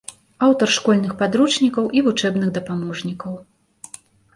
[0.47, 3.33] Аўтар школьных падручнікаў і вучэбных дапаможнікаў.